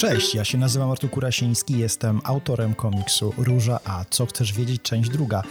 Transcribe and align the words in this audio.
Cześć, 0.00 0.34
ja 0.34 0.44
się 0.44 0.58
nazywam 0.58 0.90
Artur 0.90 1.10
Kurasiński, 1.10 1.78
jestem 1.78 2.20
autorem 2.24 2.74
komiksu 2.74 3.34
Róża, 3.38 3.80
a 3.84 4.04
co 4.10 4.26
chcesz 4.26 4.52
wiedzieć, 4.52 4.82
część 4.82 5.10
druga. 5.10 5.42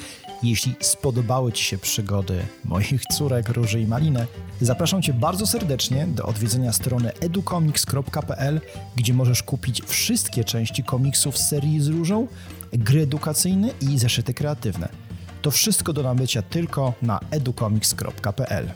Jeśli 0.44 0.76
spodobały 0.80 1.52
Ci 1.52 1.64
się 1.64 1.78
przygody 1.78 2.46
moich 2.66 3.06
córek 3.06 3.50
Róży 3.50 3.82
i 3.82 3.88
Maliny, 3.88 4.28
zapraszam 4.62 5.02
Cię 5.02 5.14
bardzo 5.14 5.48
serdecznie 5.48 6.08
do 6.08 6.26
odwiedzenia 6.26 6.74
strony 6.74 7.12
educomics.pl, 7.20 8.62
gdzie 8.96 9.14
możesz 9.14 9.44
kupić 9.44 9.82
wszystkie 9.82 10.44
części 10.44 10.84
komiksów 10.84 11.38
z 11.38 11.48
serii 11.50 11.82
z 11.82 11.88
Różą, 11.88 12.28
gry 12.72 13.02
edukacyjne 13.02 13.70
i 13.82 14.00
zeszyty 14.00 14.34
kreatywne. 14.34 14.90
To 15.42 15.52
wszystko 15.52 15.94
do 15.94 16.04
nabycia 16.04 16.42
tylko 16.42 16.94
na 17.02 17.20
educomics.pl. 17.32 18.70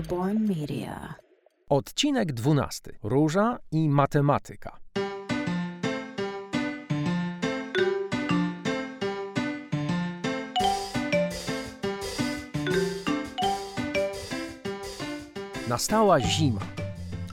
Earborn 0.00 0.48
Media. 0.48 1.14
Odcinek 1.68 2.32
12. 2.32 2.92
Róża 3.02 3.58
i 3.72 3.88
matematyka. 3.88 4.78
Nastała 15.68 16.20
zima. 16.20 16.60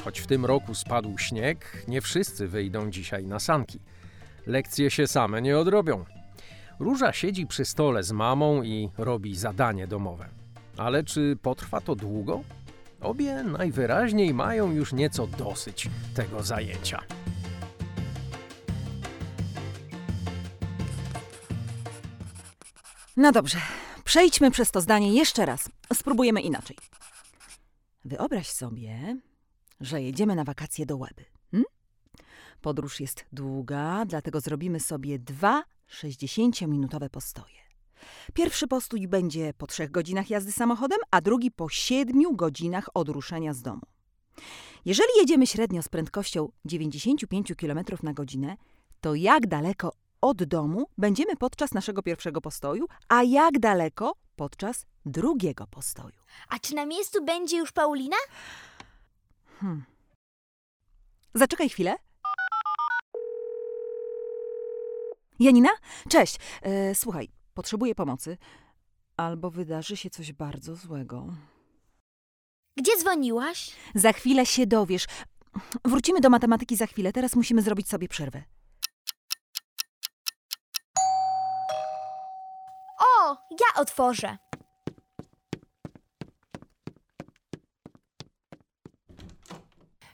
Choć 0.04 0.20
w 0.20 0.28
tym 0.28 0.46
roku 0.46 0.76
spadł 0.76 1.18
śnieg, 1.18 1.86
nie 1.88 2.02
wszyscy 2.02 2.48
wyjdą 2.48 2.92
dzisiaj 2.92 3.28
na 3.28 3.40
sanki. 3.40 3.80
Lekcje 4.48 4.92
się 4.92 5.08
same 5.08 5.42
nie 5.42 5.58
odrobią. 5.58 6.06
Róża 6.80 7.14
siedzi 7.14 7.48
przy 7.48 7.66
stole 7.66 8.04
z 8.04 8.12
mamą 8.12 8.64
i 8.64 8.90
robi 8.98 9.36
zadanie 9.36 9.88
domowe. 9.88 10.37
Ale 10.78 11.04
czy 11.04 11.38
potrwa 11.42 11.82
to 11.82 11.96
długo? 11.96 12.44
Obie 13.02 13.44
najwyraźniej 13.44 14.34
mają 14.34 14.72
już 14.72 14.94
nieco 14.94 15.28
dosyć 15.28 15.90
tego 16.16 16.44
zajęcia. 16.44 17.02
No 23.18 23.32
dobrze, 23.32 23.58
przejdźmy 24.04 24.52
przez 24.52 24.72
to 24.72 24.82
zdanie 24.82 25.14
jeszcze 25.14 25.46
raz. 25.46 25.70
Spróbujemy 25.94 26.42
inaczej. 26.42 26.78
Wyobraź 28.06 28.50
sobie, 28.50 29.18
że 29.82 30.02
jedziemy 30.02 30.36
na 30.36 30.44
wakacje 30.44 30.86
do 30.86 30.98
Łeby. 30.98 31.26
Hm? 31.52 31.64
Podróż 32.62 33.00
jest 33.00 33.26
długa, 33.34 34.06
dlatego 34.06 34.42
zrobimy 34.42 34.80
sobie 34.80 35.20
dwa 35.20 35.64
60-minutowe 35.90 37.10
postoje. 37.10 37.67
Pierwszy 38.34 38.68
postój 38.68 39.08
będzie 39.08 39.54
po 39.58 39.68
trzech 39.68 39.92
godzinach 39.92 40.30
jazdy 40.30 40.52
samochodem, 40.52 41.00
a 41.12 41.22
drugi 41.22 41.52
po 41.52 41.70
siedmiu 41.70 42.36
godzinach 42.36 42.90
od 42.94 43.10
ruszenia 43.10 43.54
z 43.54 43.62
domu. 43.62 43.82
Jeżeli 44.86 45.10
jedziemy 45.20 45.48
średnio 45.48 45.84
z 45.84 45.90
prędkością 45.90 46.50
95 46.66 47.54
km 47.58 47.80
na 48.04 48.14
godzinę, 48.14 48.56
to 49.02 49.16
jak 49.16 49.48
daleko 49.48 49.92
od 50.22 50.44
domu 50.44 50.86
będziemy 50.98 51.36
podczas 51.36 51.74
naszego 51.74 52.04
pierwszego 52.04 52.42
postoju, 52.42 52.86
a 53.08 53.24
jak 53.24 53.60
daleko 53.60 54.14
podczas 54.36 54.86
drugiego 55.06 55.68
postoju? 55.68 56.16
A 56.50 56.60
czy 56.60 56.76
na 56.76 56.86
miejscu 56.86 57.26
będzie 57.26 57.58
już 57.58 57.72
Paulina? 57.72 58.18
Hmm. 59.60 59.84
Zaczekaj 61.34 61.70
chwilę. 61.70 61.96
Janina? 65.40 65.70
Cześć. 66.10 66.36
E, 66.62 66.96
słuchaj, 66.96 67.30
potrzebuję 67.58 67.96
pomocy. 67.96 68.38
Albo 69.18 69.52
wydarzy 69.52 69.98
się 69.98 70.10
coś 70.10 70.34
bardzo 70.34 70.76
złego. 70.76 71.28
Gdzie 72.78 72.98
dzwoniłaś? 72.98 73.76
Za 73.96 74.14
chwilę 74.14 74.46
się 74.46 74.68
dowiesz. 74.68 75.06
Wrócimy 75.86 76.20
do 76.20 76.30
matematyki 76.30 76.76
za 76.76 76.88
chwilę. 76.88 77.14
Teraz 77.14 77.36
musimy 77.36 77.62
zrobić 77.62 77.90
sobie 77.90 78.08
przerwę. 78.08 78.44
O, 83.00 83.38
ja 83.52 83.82
otworzę. 83.82 84.38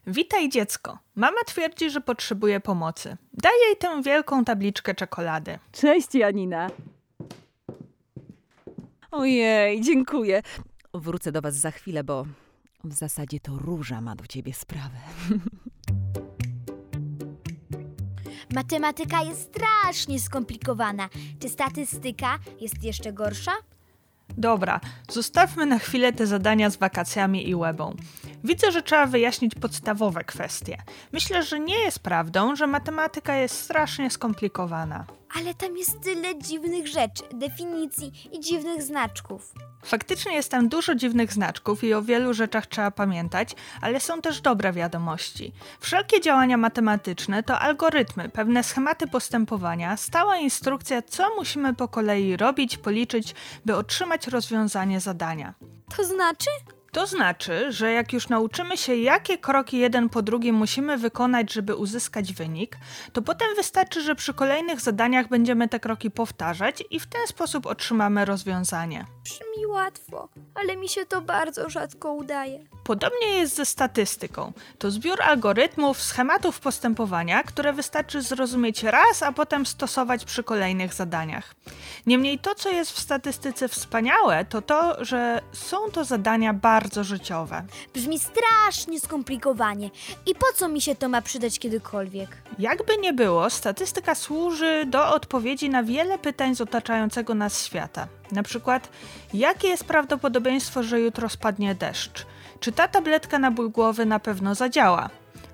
Witaj 0.07 0.50
dziecko. 0.50 1.00
Mama 1.16 1.44
twierdzi, 1.45 1.89
że 1.89 2.01
potrzebuje 2.01 2.59
pomocy. 2.59 3.18
Daj 3.34 3.53
jej 3.66 3.78
tę 3.78 4.01
wielką 4.01 4.45
tabliczkę 4.45 4.95
czekolady. 4.95 5.59
Cześć, 5.72 6.16
Janina. 6.16 6.69
Ojej, 9.16 9.81
dziękuję. 9.81 10.41
Wrócę 10.94 11.31
do 11.31 11.41
was 11.41 11.56
za 11.56 11.72
chwilę, 11.72 12.03
bo 12.03 12.25
w 12.84 12.94
zasadzie 12.94 13.40
to 13.40 13.59
Róża 13.59 14.01
ma 14.01 14.16
do 14.16 14.28
ciebie 14.28 14.53
sprawę. 14.53 14.97
Matematyka 18.56 19.24
jest 19.24 19.41
strasznie 19.41 20.19
skomplikowana. 20.19 21.09
Czy 21.40 21.50
statystyka 21.50 22.40
jest 22.62 22.84
jeszcze 22.84 23.13
gorsza? 23.13 23.51
Dobra, 24.38 24.79
zostawmy 25.09 25.66
na 25.66 25.80
chwilę 25.80 26.13
te 26.13 26.28
zadania 26.28 26.69
z 26.69 26.78
wakacjami 26.78 27.50
i 27.50 27.56
łebą. 27.56 27.95
Widzę, 28.44 28.72
że 28.72 28.81
trzeba 28.81 29.06
wyjaśnić 29.06 29.56
podstawowe 29.56 30.24
kwestie. 30.24 30.78
Myślę, 31.12 31.44
że 31.44 31.59
nie 31.59 31.80
jest 31.80 32.00
prawdą, 32.00 32.56
że 32.56 32.68
matematyka 32.68 33.36
jest 33.36 33.59
strasznie 33.59 34.12
skomplikowana. 34.12 35.06
Ale 35.40 35.54
tam 35.54 35.78
jest 35.78 36.02
tyle 36.02 36.40
dziwnych 36.40 36.88
rzeczy, 36.88 37.24
definicji 37.34 38.12
i 38.31 38.40
dziwnych 38.40 38.84
znaczków. 38.84 39.54
Faktycznie 39.84 40.34
jest 40.34 40.52
tam 40.52 40.70
dużo 40.70 40.96
dziwnych 40.96 41.34
znaczków 41.34 41.84
i 41.84 41.94
o 41.94 42.02
wielu 42.02 42.34
rzeczach 42.34 42.68
trzeba 42.68 42.92
pamiętać, 42.92 43.56
ale 43.81 44.00
są 44.00 44.22
też 44.22 44.42
dobre 44.42 44.74
wiadomości. 44.74 45.54
Wszelkie 45.80 46.22
działania 46.22 46.58
matematyczne 46.58 47.44
to 47.44 47.60
algorytmy, 47.60 48.30
pewne 48.30 48.64
schematy 48.64 49.08
postępowania, 49.08 49.98
stała 49.98 50.38
instrukcja, 50.38 51.02
co 51.02 51.36
musimy 51.36 51.74
po 51.74 51.88
kolei 51.88 52.38
robić, 52.38 52.78
policzyć, 52.78 53.36
by 53.66 53.75
otrzymać 53.75 54.28
rozwiązanie 54.28 55.00
zadania. 55.00 55.54
To 55.98 56.04
znaczy? 56.04 56.50
To 56.94 57.08
znaczy, 57.08 57.72
że 57.72 57.92
jak 57.92 58.14
już 58.14 58.30
nauczymy 58.30 58.78
się, 58.78 58.96
jakie 58.96 59.38
kroki 59.38 59.78
jeden 59.78 60.09
po 60.09 60.22
drugim 60.22 60.56
musimy 60.56 60.98
wykonać, 60.98 61.54
żeby 61.54 61.76
uzyskać 61.76 62.34
wynik, 62.34 62.78
to 63.14 63.22
potem 63.22 63.48
wystarczy, 63.56 64.02
że 64.02 64.16
przy 64.16 64.34
kolejnych 64.34 64.81
zadaniach 64.81 65.28
będziemy 65.28 65.70
te 65.70 65.80
kroki 65.80 66.12
powtarzać 66.12 66.84
i 66.90 67.00
w 67.00 67.06
ten 67.06 67.28
sposób 67.28 67.66
otrzymamy 67.66 68.26
rozwiązanie. 68.26 69.06
Brzmi 69.24 69.66
łatwo, 69.66 70.30
ale 70.56 70.76
mi 70.76 70.90
się 70.90 71.06
to 71.06 71.22
bardzo 71.22 71.70
rzadko 71.70 72.14
udaje. 72.14 72.59
Podobnie 72.84 73.28
jest 73.28 73.56
ze 73.56 73.66
statystyką. 73.66 74.54
To 74.78 74.92
zbiór 74.92 75.22
algorytmów, 75.22 76.02
schematów 76.02 76.60
postępowania, 76.60 77.44
które 77.44 77.74
wystarczy 77.74 78.22
zrozumieć 78.22 78.84
raz, 78.84 79.24
a 79.24 79.31
potem 79.31 79.66
stosować 79.66 80.25
przy 80.25 80.44
kolejnych 80.44 80.94
zadaniach. 80.94 81.56
Niemniej 82.06 82.40
to, 82.40 82.56
co 82.56 82.70
jest 82.70 82.92
w 82.92 83.00
statystyce 83.00 83.68
wspaniałe, 83.68 84.46
to 84.46 84.62
to, 84.62 85.06
że 85.06 85.42
są 85.52 85.78
to 85.92 86.04
zadania 86.04 86.54
bardzo 86.54 86.82
życiowe. 87.03 87.63
Brzmi 87.94 88.19
strasznie 88.19 88.99
skomplikowanie. 88.99 89.89
I 90.25 90.35
po 90.35 90.45
co 90.55 90.67
mi 90.67 90.81
się 90.81 90.95
to 90.95 91.09
ma 91.09 91.21
przydać 91.21 91.59
kiedykolwiek? 91.59 92.38
Jakby 92.59 92.97
nie 92.97 93.13
było, 93.13 93.49
statystyka 93.49 94.16
służy 94.16 94.85
do 94.85 95.07
odpowiedzi 95.13 95.69
na 95.69 95.83
wiele 95.83 96.17
pytań 96.17 96.55
z 96.55 96.61
otaczającego 96.61 97.35
nas 97.35 97.66
świata. 97.66 98.07
Na 98.31 98.44
przykład, 98.44 98.89
jakie 99.33 99.67
jest 99.67 99.83
prawdopodobieństwo, 99.83 100.83
że 100.83 100.99
jutro 100.99 101.29
spadnie 101.29 101.75
deszcz? 101.75 102.25
Czy 102.59 102.71
ta 102.71 102.88
tabletka 102.88 103.39
na 103.39 103.51
ból 103.51 103.69
głowy 103.69 104.05
na 104.05 104.19
pewno 104.19 104.55
zadziała? 104.55 105.09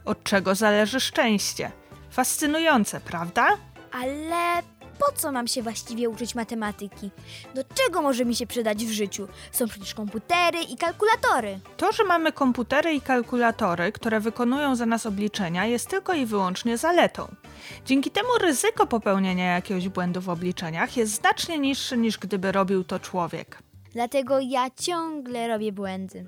Od 0.06 0.24
czego 0.24 0.56
zależy 0.56 1.00
szczęście? 1.00 1.72
Fascynujące, 2.12 3.00
prawda? 3.00 3.48
Ale 3.92 4.62
po 5.00 5.12
co 5.16 5.32
mam 5.32 5.48
się 5.48 5.62
właściwie 5.62 6.10
uczyć 6.10 6.36
matematyki? 6.36 7.12
Do 7.56 7.64
czego 7.64 8.02
może 8.02 8.26
mi 8.26 8.36
się 8.36 8.48
przydać 8.48 8.86
w 8.86 8.92
życiu? 8.92 9.28
Są 9.52 9.68
przecież 9.68 9.94
komputery 9.94 10.60
i 10.62 10.78
kalkulatory. 10.78 11.60
To, 11.78 11.92
że 11.92 12.04
mamy 12.04 12.32
komputery 12.32 12.94
i 12.94 13.02
kalkulatory, 13.02 13.92
które 13.92 14.20
wykonują 14.20 14.76
za 14.76 14.86
nas 14.86 15.06
obliczenia, 15.06 15.66
jest 15.66 15.88
tylko 15.88 16.14
i 16.14 16.26
wyłącznie 16.26 16.78
zaletą. 16.78 17.28
Dzięki 17.86 18.12
temu 18.12 18.30
ryzyko 18.42 18.88
popełnienia 18.88 19.54
jakiegoś 19.54 19.90
błędu 19.90 20.22
w 20.22 20.30
obliczeniach 20.30 20.98
jest 20.98 21.14
znacznie 21.14 21.60
niższe 21.60 21.98
niż 21.98 22.18
gdyby 22.18 22.52
robił 22.52 22.84
to 22.84 23.00
człowiek. 23.00 23.64
Dlatego 23.94 24.40
ja 24.40 24.70
ciągle 24.80 25.48
robię 25.48 25.72
błędy. 25.72 26.26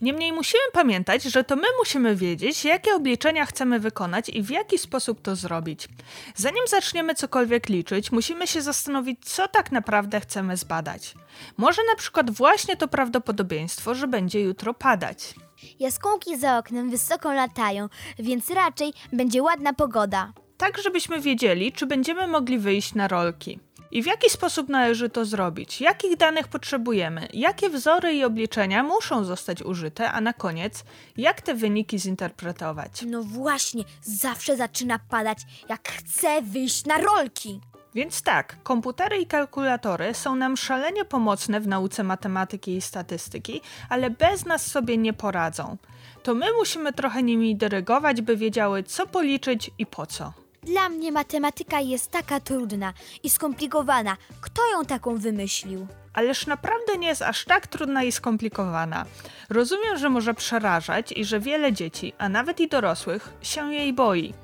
Niemniej 0.00 0.32
musimy 0.32 0.62
pamiętać, 0.72 1.22
że 1.22 1.44
to 1.44 1.56
my 1.56 1.66
musimy 1.78 2.16
wiedzieć, 2.16 2.64
jakie 2.64 2.94
obliczenia 2.94 3.46
chcemy 3.46 3.80
wykonać 3.80 4.28
i 4.28 4.42
w 4.42 4.50
jaki 4.50 4.78
sposób 4.78 5.22
to 5.22 5.36
zrobić. 5.36 5.88
Zanim 6.36 6.64
zaczniemy 6.68 7.14
cokolwiek 7.14 7.68
liczyć, 7.68 8.12
musimy 8.12 8.46
się 8.46 8.62
zastanowić, 8.62 9.18
co 9.24 9.48
tak 9.48 9.72
naprawdę 9.72 10.20
chcemy 10.20 10.56
zbadać. 10.56 11.14
Może 11.56 11.82
na 11.90 11.96
przykład 11.96 12.30
właśnie 12.30 12.76
to 12.76 12.88
prawdopodobieństwo, 12.88 13.94
że 13.94 14.08
będzie 14.08 14.40
jutro 14.40 14.74
padać. 14.74 15.34
Jaskółki 15.80 16.38
za 16.38 16.58
oknem 16.58 16.90
wysoko 16.90 17.32
latają, 17.32 17.88
więc 18.18 18.50
raczej 18.50 18.92
będzie 19.12 19.42
ładna 19.42 19.72
pogoda. 19.72 20.32
Tak, 20.56 20.78
żebyśmy 20.78 21.20
wiedzieli, 21.20 21.72
czy 21.72 21.86
będziemy 21.86 22.26
mogli 22.26 22.58
wyjść 22.58 22.94
na 22.94 23.08
rolki. 23.08 23.58
I 23.90 24.02
w 24.02 24.06
jaki 24.06 24.30
sposób 24.30 24.68
należy 24.68 25.10
to 25.10 25.24
zrobić? 25.24 25.80
Jakich 25.80 26.16
danych 26.16 26.48
potrzebujemy? 26.48 27.28
Jakie 27.32 27.70
wzory 27.70 28.14
i 28.14 28.24
obliczenia 28.24 28.82
muszą 28.82 29.24
zostać 29.24 29.62
użyte? 29.62 30.12
A 30.12 30.20
na 30.20 30.32
koniec, 30.32 30.84
jak 31.16 31.40
te 31.40 31.54
wyniki 31.54 31.98
zinterpretować? 31.98 33.02
No 33.06 33.22
właśnie, 33.22 33.84
zawsze 34.02 34.56
zaczyna 34.56 34.98
padać, 34.98 35.38
jak 35.68 35.88
chcę 35.88 36.42
wyjść 36.42 36.84
na 36.84 36.98
rolki. 36.98 37.60
Więc 37.94 38.22
tak, 38.22 38.56
komputery 38.62 39.18
i 39.18 39.26
kalkulatory 39.26 40.14
są 40.14 40.36
nam 40.36 40.56
szalenie 40.56 41.04
pomocne 41.04 41.60
w 41.60 41.66
nauce 41.66 42.04
matematyki 42.04 42.76
i 42.76 42.80
statystyki, 42.80 43.60
ale 43.88 44.10
bez 44.10 44.46
nas 44.46 44.66
sobie 44.66 44.98
nie 44.98 45.12
poradzą. 45.12 45.76
To 46.22 46.34
my 46.34 46.46
musimy 46.58 46.92
trochę 46.92 47.22
nimi 47.22 47.56
dyrygować, 47.56 48.22
by 48.22 48.36
wiedziały, 48.36 48.82
co 48.82 49.06
policzyć 49.06 49.70
i 49.78 49.86
po 49.86 50.06
co. 50.06 50.32
Dla 50.62 50.88
mnie 50.88 51.12
matematyka 51.12 51.80
jest 51.80 52.10
taka 52.10 52.40
trudna 52.40 52.92
i 53.22 53.30
skomplikowana. 53.30 54.16
Kto 54.40 54.70
ją 54.72 54.84
taką 54.84 55.16
wymyślił? 55.16 55.86
Ależ 56.12 56.46
naprawdę 56.46 56.98
nie 56.98 57.08
jest 57.08 57.22
aż 57.22 57.44
tak 57.44 57.66
trudna 57.66 58.02
i 58.02 58.12
skomplikowana. 58.12 59.04
Rozumiem, 59.50 59.98
że 59.98 60.10
może 60.10 60.34
przerażać 60.34 61.12
i 61.12 61.24
że 61.24 61.40
wiele 61.40 61.72
dzieci, 61.72 62.12
a 62.18 62.28
nawet 62.28 62.60
i 62.60 62.68
dorosłych, 62.68 63.28
się 63.42 63.74
jej 63.74 63.92
boi. 63.92 64.34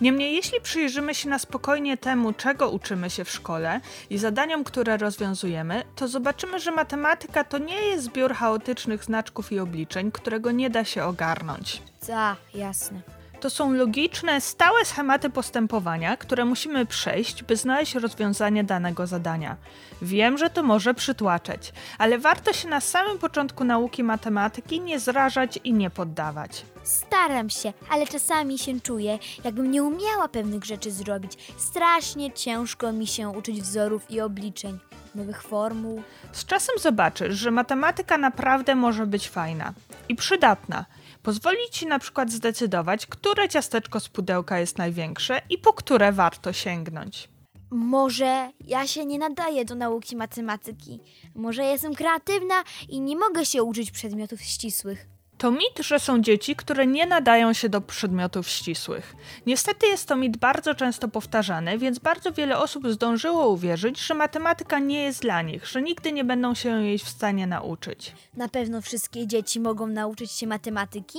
Niemniej, 0.00 0.34
jeśli 0.34 0.60
przyjrzymy 0.60 1.14
się 1.14 1.28
na 1.28 1.38
spokojnie 1.38 1.96
temu, 1.96 2.32
czego 2.32 2.70
uczymy 2.70 3.10
się 3.10 3.24
w 3.24 3.30
szkole 3.30 3.80
i 4.10 4.18
zadaniom, 4.18 4.64
które 4.64 4.96
rozwiązujemy, 4.96 5.82
to 5.96 6.08
zobaczymy, 6.08 6.60
że 6.60 6.70
matematyka 6.70 7.44
to 7.44 7.58
nie 7.58 7.80
jest 7.80 8.04
zbiór 8.04 8.34
chaotycznych 8.34 9.04
znaczków 9.04 9.52
i 9.52 9.58
obliczeń, 9.58 10.12
którego 10.12 10.50
nie 10.50 10.70
da 10.70 10.84
się 10.84 11.04
ogarnąć. 11.04 11.82
Ta, 12.06 12.36
jasne. 12.54 13.17
To 13.40 13.50
są 13.50 13.72
logiczne, 13.72 14.40
stałe 14.40 14.84
schematy 14.84 15.30
postępowania, 15.30 16.16
które 16.16 16.44
musimy 16.44 16.86
przejść, 16.86 17.42
by 17.42 17.56
znaleźć 17.56 17.94
rozwiązanie 17.94 18.64
danego 18.64 19.06
zadania. 19.06 19.56
Wiem, 20.02 20.38
że 20.38 20.50
to 20.50 20.62
może 20.62 20.94
przytłaczać, 20.94 21.72
ale 21.98 22.18
warto 22.18 22.52
się 22.52 22.68
na 22.68 22.80
samym 22.80 23.18
początku 23.18 23.64
nauki 23.64 24.02
matematyki 24.02 24.80
nie 24.80 25.00
zrażać 25.00 25.58
i 25.64 25.72
nie 25.72 25.90
poddawać. 25.90 26.64
Staram 26.82 27.50
się, 27.50 27.72
ale 27.90 28.06
czasami 28.06 28.58
się 28.58 28.80
czuję, 28.80 29.18
jakbym 29.44 29.70
nie 29.70 29.82
umiała 29.82 30.28
pewnych 30.28 30.64
rzeczy 30.64 30.90
zrobić. 30.90 31.52
Strasznie 31.56 32.32
ciężko 32.32 32.92
mi 32.92 33.06
się 33.06 33.28
uczyć 33.28 33.62
wzorów 33.62 34.10
i 34.10 34.20
obliczeń, 34.20 34.78
nowych 35.14 35.42
formuł. 35.42 36.02
Z 36.32 36.44
czasem 36.44 36.74
zobaczysz, 36.78 37.34
że 37.34 37.50
matematyka 37.50 38.18
naprawdę 38.18 38.74
może 38.74 39.06
być 39.06 39.28
fajna 39.28 39.72
i 40.08 40.14
przydatna. 40.16 40.84
Pozwoli 41.28 41.70
ci 41.70 41.86
na 41.86 41.98
przykład 41.98 42.30
zdecydować, 42.30 43.06
które 43.06 43.48
ciasteczko 43.48 44.00
z 44.00 44.08
pudełka 44.08 44.58
jest 44.58 44.78
największe 44.78 45.40
i 45.50 45.58
po 45.58 45.72
które 45.72 46.12
warto 46.12 46.52
sięgnąć. 46.52 47.28
Może 47.70 48.50
ja 48.60 48.86
się 48.86 49.06
nie 49.06 49.18
nadaję 49.18 49.64
do 49.64 49.74
nauki 49.74 50.16
matematyki. 50.16 51.00
Może 51.34 51.64
jestem 51.64 51.94
kreatywna 51.94 52.54
i 52.88 53.00
nie 53.00 53.16
mogę 53.16 53.46
się 53.46 53.62
uczyć 53.62 53.90
przedmiotów 53.90 54.40
ścisłych. 54.40 55.06
To 55.38 55.50
mit, 55.50 55.78
że 55.80 56.00
są 56.00 56.20
dzieci, 56.22 56.56
które 56.56 56.86
nie 56.86 57.06
nadają 57.06 57.52
się 57.52 57.68
do 57.68 57.80
przedmiotów 57.80 58.48
ścisłych. 58.48 59.16
Niestety 59.46 59.86
jest 59.86 60.08
to 60.08 60.16
mit 60.16 60.36
bardzo 60.36 60.74
często 60.74 61.08
powtarzany, 61.08 61.78
więc 61.78 61.98
bardzo 61.98 62.32
wiele 62.32 62.58
osób 62.58 62.88
zdążyło 62.88 63.48
uwierzyć, 63.48 64.00
że 64.00 64.14
matematyka 64.14 64.78
nie 64.78 65.02
jest 65.02 65.22
dla 65.22 65.42
nich, 65.42 65.66
że 65.66 65.82
nigdy 65.82 66.12
nie 66.12 66.24
będą 66.24 66.54
się 66.54 66.82
jej 66.82 66.98
w 66.98 67.08
stanie 67.08 67.46
nauczyć. 67.46 68.14
Na 68.36 68.48
pewno 68.48 68.82
wszystkie 68.82 69.26
dzieci 69.26 69.60
mogą 69.60 69.86
nauczyć 69.86 70.32
się 70.32 70.46
matematyki? 70.46 71.18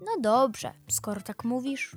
No 0.00 0.12
dobrze, 0.20 0.72
skoro 0.88 1.20
tak 1.20 1.44
mówisz. 1.44 1.92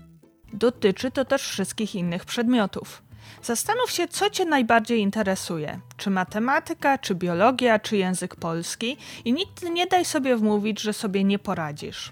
Dotyczy 0.53 1.11
to 1.11 1.25
też 1.25 1.41
wszystkich 1.41 1.95
innych 1.95 2.25
przedmiotów. 2.25 3.06
Zastanów 3.43 3.91
się, 3.91 4.07
co 4.07 4.29
Cię 4.29 4.45
najbardziej 4.45 4.99
interesuje: 4.99 5.79
czy 5.97 6.09
matematyka, 6.09 6.97
czy 6.97 7.15
biologia, 7.15 7.79
czy 7.79 7.97
język 7.97 8.35
polski, 8.35 8.97
i 9.25 9.33
nigdy 9.33 9.69
nie 9.69 9.87
daj 9.87 10.05
sobie 10.05 10.35
wmówić, 10.35 10.81
że 10.81 10.93
sobie 10.93 11.23
nie 11.23 11.39
poradzisz. 11.39 12.11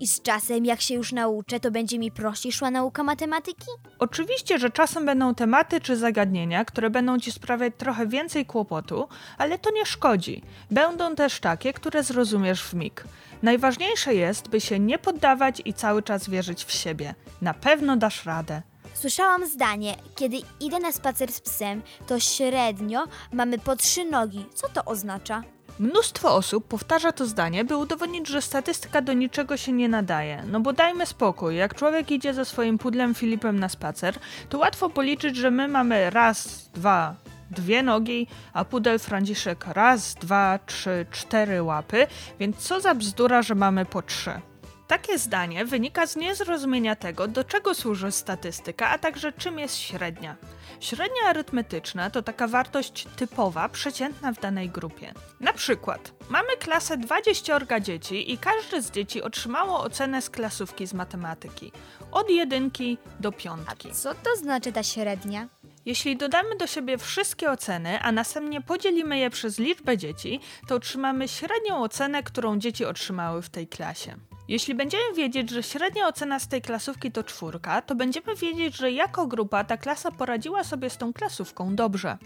I 0.00 0.08
z 0.08 0.22
czasem, 0.22 0.64
jak 0.64 0.80
się 0.80 0.94
już 0.94 1.12
nauczę, 1.12 1.60
to 1.60 1.70
będzie 1.70 1.98
mi 1.98 2.10
prościej 2.10 2.52
szła 2.52 2.70
nauka 2.70 3.02
matematyki? 3.02 3.66
Oczywiście, 3.98 4.58
że 4.58 4.70
czasem 4.70 5.06
będą 5.06 5.34
tematy 5.34 5.80
czy 5.80 5.96
zagadnienia, 5.96 6.64
które 6.64 6.90
będą 6.90 7.18
Ci 7.18 7.32
sprawiać 7.32 7.74
trochę 7.78 8.06
więcej 8.06 8.46
kłopotu, 8.46 9.08
ale 9.38 9.58
to 9.58 9.70
nie 9.70 9.86
szkodzi. 9.86 10.42
Będą 10.70 11.14
też 11.14 11.40
takie, 11.40 11.72
które 11.72 12.02
zrozumiesz 12.02 12.62
w 12.62 12.74
mig. 12.74 13.04
Najważniejsze 13.42 14.14
jest, 14.14 14.48
by 14.48 14.60
się 14.60 14.78
nie 14.78 14.98
poddawać 14.98 15.62
i 15.64 15.74
cały 15.74 16.02
czas 16.02 16.28
wierzyć 16.30 16.64
w 16.64 16.72
siebie. 16.72 17.14
Na 17.42 17.54
pewno 17.54 17.96
dasz 17.96 18.26
radę. 18.26 18.62
Słyszałam 18.94 19.46
zdanie, 19.46 19.96
kiedy 20.14 20.36
idę 20.60 20.78
na 20.78 20.92
spacer 20.92 21.32
z 21.32 21.40
psem, 21.40 21.82
to 22.06 22.20
średnio 22.20 23.04
mamy 23.32 23.58
po 23.58 23.76
trzy 23.76 24.04
nogi. 24.04 24.46
Co 24.54 24.68
to 24.68 24.84
oznacza? 24.84 25.42
Mnóstwo 25.78 26.34
osób 26.34 26.68
powtarza 26.68 27.12
to 27.12 27.26
zdanie, 27.26 27.64
by 27.64 27.76
udowodnić, 27.76 28.28
że 28.28 28.42
statystyka 28.42 29.02
do 29.02 29.12
niczego 29.12 29.56
się 29.56 29.72
nie 29.72 29.88
nadaje. 29.88 30.42
No 30.46 30.60
bo 30.60 30.72
dajmy 30.72 31.06
spokój, 31.06 31.56
jak 31.56 31.74
człowiek 31.74 32.10
idzie 32.10 32.34
ze 32.34 32.44
swoim 32.44 32.78
pudlem 32.78 33.14
Filipem 33.14 33.58
na 33.58 33.68
spacer, 33.68 34.18
to 34.48 34.58
łatwo 34.58 34.90
policzyć, 34.90 35.36
że 35.36 35.50
my 35.50 35.68
mamy 35.68 36.10
raz, 36.10 36.68
dwa, 36.74 37.14
dwie 37.50 37.82
nogi, 37.82 38.26
a 38.52 38.64
pudel 38.64 38.98
Franciszek 38.98 39.66
raz, 39.66 40.14
dwa, 40.14 40.58
trzy, 40.66 41.06
cztery 41.10 41.62
łapy, 41.62 42.06
więc 42.38 42.56
co 42.56 42.80
za 42.80 42.94
bzdura, 42.94 43.42
że 43.42 43.54
mamy 43.54 43.84
po 43.84 44.02
trzy. 44.02 44.40
Takie 44.88 45.18
zdanie 45.18 45.64
wynika 45.64 46.06
z 46.06 46.16
niezrozumienia 46.16 46.96
tego, 46.96 47.28
do 47.28 47.44
czego 47.44 47.74
służy 47.74 48.12
statystyka, 48.12 48.88
a 48.88 48.98
także 48.98 49.32
czym 49.32 49.58
jest 49.58 49.76
średnia. 49.76 50.36
Średnia 50.80 51.22
arytmetyczna 51.26 52.10
to 52.10 52.22
taka 52.22 52.48
wartość 52.48 53.06
typowa, 53.16 53.68
przeciętna 53.68 54.32
w 54.32 54.40
danej 54.40 54.68
grupie. 54.68 55.14
Na 55.40 55.52
przykład, 55.52 56.12
mamy 56.28 56.56
klasę 56.56 56.96
20 56.96 57.80
dzieci 57.80 58.32
i 58.32 58.38
każde 58.38 58.82
z 58.82 58.90
dzieci 58.90 59.22
otrzymało 59.22 59.80
ocenę 59.80 60.22
z 60.22 60.30
klasówki 60.30 60.86
z 60.86 60.94
matematyki. 60.94 61.72
Od 62.12 62.30
jedynki 62.30 62.98
do 63.20 63.32
piątki. 63.32 63.92
Co 63.92 64.14
to 64.14 64.36
znaczy 64.36 64.72
ta 64.72 64.82
średnia? 64.82 65.48
Jeśli 65.86 66.16
dodamy 66.16 66.56
do 66.56 66.66
siebie 66.66 66.98
wszystkie 66.98 67.50
oceny, 67.50 68.00
a 68.00 68.12
następnie 68.12 68.60
podzielimy 68.60 69.18
je 69.18 69.30
przez 69.30 69.58
liczbę 69.58 69.98
dzieci, 69.98 70.40
to 70.68 70.74
otrzymamy 70.74 71.28
średnią 71.28 71.82
ocenę, 71.82 72.22
którą 72.22 72.58
dzieci 72.58 72.84
otrzymały 72.84 73.42
w 73.42 73.48
tej 73.50 73.68
klasie. 73.68 74.27
Jeśli 74.48 74.74
będziemy 74.74 75.14
wiedzieć, 75.16 75.50
że 75.50 75.62
średnia 75.62 76.06
ocena 76.06 76.38
z 76.38 76.48
tej 76.48 76.62
klasówki 76.62 77.12
to 77.12 77.24
czwórka, 77.24 77.82
to 77.82 77.94
będziemy 77.94 78.34
wiedzieć, 78.36 78.76
że 78.76 78.92
jako 78.92 79.26
grupa 79.26 79.64
ta 79.64 79.76
klasa 79.76 80.10
poradziła 80.10 80.64
sobie 80.64 80.90
z 80.90 80.96
tą 80.96 81.12
klasówką 81.12 81.76
dobrze. 81.76 82.18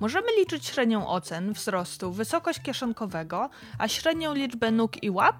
Możemy 0.00 0.26
liczyć 0.38 0.66
średnią 0.66 1.06
ocen, 1.06 1.52
wzrostu, 1.52 2.12
wysokość 2.12 2.60
kieszonkowego, 2.60 3.50
a 3.78 3.88
średnią 3.88 4.34
liczbę 4.34 4.70
nóg 4.70 5.02
i 5.02 5.10
łap? 5.10 5.36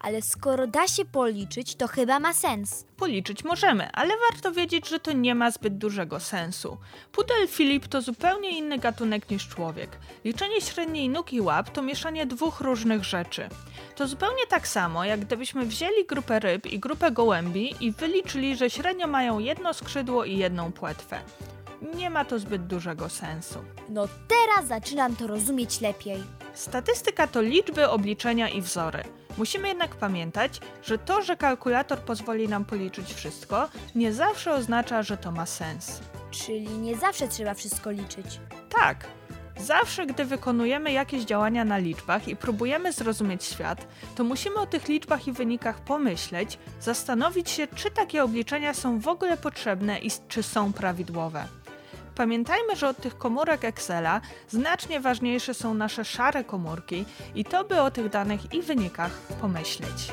Ale 0.00 0.22
skoro 0.22 0.66
da 0.66 0.88
się 0.88 1.04
policzyć, 1.04 1.74
to 1.74 1.88
chyba 1.88 2.20
ma 2.20 2.34
sens. 2.34 2.87
Policzyć 2.98 3.44
możemy, 3.44 3.92
ale 3.92 4.14
warto 4.30 4.52
wiedzieć, 4.52 4.88
że 4.88 5.00
to 5.00 5.12
nie 5.12 5.34
ma 5.34 5.50
zbyt 5.50 5.78
dużego 5.78 6.20
sensu. 6.20 6.78
Pudel 7.12 7.48
Filip 7.48 7.88
to 7.88 8.02
zupełnie 8.02 8.58
inny 8.58 8.78
gatunek 8.78 9.30
niż 9.30 9.48
człowiek. 9.48 9.98
Liczenie 10.24 10.60
średniej 10.60 11.08
nóg 11.08 11.32
i 11.32 11.40
łap 11.40 11.70
to 11.70 11.82
mieszanie 11.82 12.26
dwóch 12.26 12.60
różnych 12.60 13.04
rzeczy. 13.04 13.48
To 13.96 14.08
zupełnie 14.08 14.46
tak 14.48 14.68
samo, 14.68 15.04
jak 15.04 15.20
gdybyśmy 15.20 15.66
wzięli 15.66 16.04
grupę 16.08 16.38
ryb 16.38 16.66
i 16.66 16.78
grupę 16.78 17.10
gołębi 17.10 17.74
i 17.80 17.92
wyliczyli, 17.92 18.56
że 18.56 18.70
średnio 18.70 19.06
mają 19.06 19.38
jedno 19.38 19.74
skrzydło 19.74 20.24
i 20.24 20.36
jedną 20.36 20.72
płetwę. 20.72 21.20
Nie 21.94 22.10
ma 22.10 22.24
to 22.24 22.38
zbyt 22.38 22.66
dużego 22.66 23.08
sensu. 23.08 23.58
No 23.88 24.08
teraz 24.28 24.68
zaczynam 24.68 25.16
to 25.16 25.26
rozumieć 25.26 25.80
lepiej. 25.80 26.22
Statystyka 26.54 27.26
to 27.26 27.42
liczby, 27.42 27.88
obliczenia 27.88 28.48
i 28.48 28.60
wzory. 28.60 29.04
Musimy 29.38 29.68
jednak 29.68 29.96
pamiętać, 29.96 30.60
że 30.82 30.98
to, 30.98 31.22
że 31.22 31.36
kalkulator 31.36 31.98
pozwoli 31.98 32.48
nam 32.48 32.64
policzyć 32.64 33.14
wszystko, 33.14 33.68
nie 33.94 34.12
zawsze 34.12 34.52
oznacza, 34.54 35.02
że 35.02 35.16
to 35.16 35.32
ma 35.32 35.46
sens. 35.46 36.00
Czyli 36.30 36.68
nie 36.68 36.96
zawsze 36.96 37.28
trzeba 37.28 37.54
wszystko 37.54 37.90
liczyć. 37.90 38.40
Tak, 38.68 39.06
Zawsze, 39.60 40.06
gdy 40.06 40.24
wykonujemy 40.24 40.92
jakieś 40.92 41.24
działania 41.24 41.64
na 41.64 41.78
liczbach 41.78 42.28
i 42.28 42.36
próbujemy 42.36 42.92
zrozumieć 42.92 43.44
świat, 43.44 43.86
to 44.14 44.24
musimy 44.24 44.56
o 44.56 44.66
tych 44.66 44.88
liczbach 44.88 45.28
i 45.28 45.32
wynikach 45.32 45.80
pomyśleć, 45.80 46.58
zastanowić 46.80 47.50
się, 47.50 47.66
czy 47.66 47.90
takie 47.90 48.24
obliczenia 48.24 48.74
są 48.74 49.00
w 49.00 49.08
ogóle 49.08 49.36
potrzebne 49.36 49.98
i 49.98 50.10
czy 50.28 50.42
są 50.42 50.72
prawidłowe. 50.72 51.44
Pamiętajmy, 52.18 52.76
że 52.76 52.88
od 52.88 52.96
tych 52.96 53.18
komórek 53.18 53.64
Excela 53.64 54.20
znacznie 54.48 55.00
ważniejsze 55.00 55.54
są 55.54 55.74
nasze 55.74 56.04
szare 56.04 56.44
komórki 56.44 57.04
i 57.34 57.44
to 57.44 57.64
by 57.64 57.80
o 57.80 57.90
tych 57.90 58.08
danych 58.08 58.54
i 58.54 58.62
wynikach 58.62 59.10
pomyśleć. 59.40 60.12